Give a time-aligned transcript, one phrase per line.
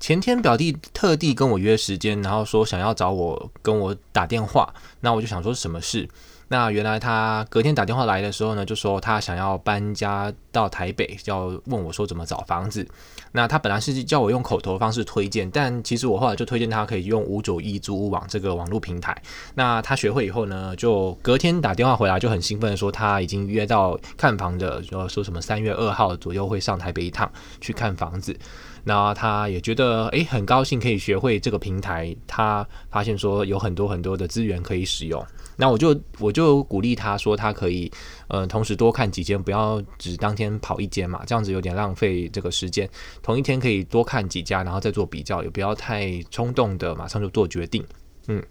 [0.00, 6.08] 前天表弟特地跟我约时间，然后说想要找我跟我打电话，那我就想说什么事？
[6.48, 12.84] 那原来他隔天打电话来的时候呢，就说他想要搬家到台北，要问我说怎么找房子。
[13.32, 19.16] 那他本来是叫我用口头方式推荐，但其实我后来就推荐他可以用五九一租屋网这个网络平台。
[19.54, 27.30] 那他学会以后呢，就隔天打电话回来就很兴奋的说他已经约到看房的，说说什么三月二号左右会上台北一趟
[27.60, 28.34] 去看房子。
[28.82, 35.24] 那他也觉得呃诶很高兴可以学会这个平台，他发现说有很多很多的资源可以使用。
[35.56, 37.90] 那我就我就鼓励他说，他可以
[38.28, 42.88] 呃同时多看几间，不要只当天跑一间嘛，这样子有点浪费这个时间。
[43.22, 47.84] 同一天可以多看几家，然后再做比较，也不要太冲动的马上就做决定。
[48.28, 48.42] 嗯。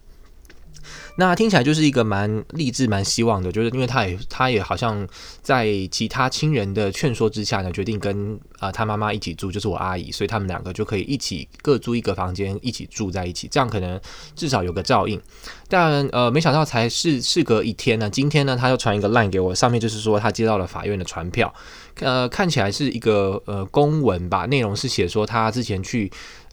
[1.15, 5.05] 那听起来就是一个蛮励志、蛮希望的，就是因为他也他也好像
[5.41, 13.99] 在其他亲人的劝说之下呢，决定跟啊、呃、他妈妈一起住，就是我阿姨，所以他们两个就可以一起各租一个房间，一起住在一起，这样可能
[14.35, 15.21] 至少有个照应。
[15.67, 21.53] 但呃，没想到才是事隔一天呢，今天呢，他又传一个 line 给我，上面就是说他接到了法院的传票，
[21.99, 26.09] 呃，看起来是一个呃公文吧，内容是写说他之前去。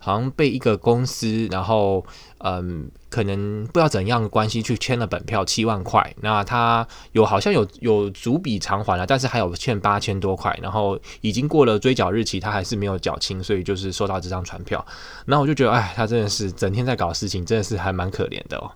[0.06, 2.06] 好像被一个公司，然后
[2.38, 14.86] 嗯，可能不知道怎样的关系去签了本票七万块，那他有好像有有逐笔偿还了，但是还有欠八千多块，然后已经过了追缴日期，他还是没有缴清，所以就是收到这张传票。
[15.24, 18.70] 那我就觉得，哎，他真的是整天在搞事情，真的是还蛮可怜的哦。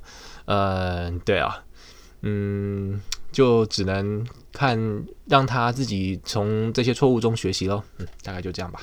[0.46, 1.62] 嗯，对啊，
[2.22, 7.84] 嗯，就只能看让他自己从这些错误中学习喽。
[7.98, 8.80] 嗯，大概就这样吧。